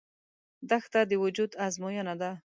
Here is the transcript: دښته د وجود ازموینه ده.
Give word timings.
دښته 0.69 1.01
د 1.09 1.11
وجود 1.23 1.51
ازموینه 1.65 2.13
ده. 2.21 2.31